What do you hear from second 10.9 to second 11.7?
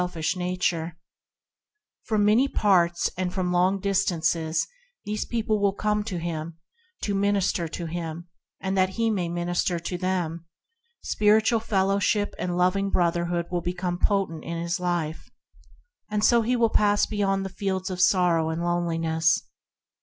spiritual